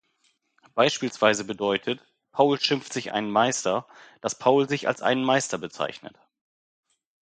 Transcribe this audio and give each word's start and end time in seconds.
Beispielsweise 0.73 1.43
bedeutet 1.43 2.03
„Paul 2.31 2.59
schimpft 2.59 2.91
sich 2.91 3.11
einen 3.11 3.29
Meister“, 3.29 3.85
dass 4.21 4.33
Paul 4.39 4.67
sich 4.67 4.87
als 4.87 5.03
einen 5.03 5.23
Meister 5.23 5.59
bezeichnet. 5.59 6.17